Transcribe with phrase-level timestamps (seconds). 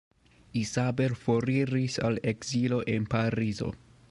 [0.61, 3.75] Isabel foriris al ekzilo en Parizo.